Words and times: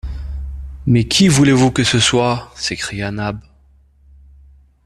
Mais 0.87 1.07
qui 1.07 1.27
voulez-vous 1.27 1.69
que 1.69 1.83
ce 1.83 1.99
soit? 1.99 2.51
s’écria 2.55 3.11
Nab. 3.11 3.39